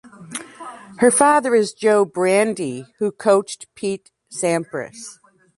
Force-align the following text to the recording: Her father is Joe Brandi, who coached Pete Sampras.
Her 0.97 1.11
father 1.11 1.53
is 1.53 1.73
Joe 1.75 2.07
Brandi, 2.07 2.87
who 2.97 3.11
coached 3.11 3.67
Pete 3.75 4.09
Sampras. 4.33 5.19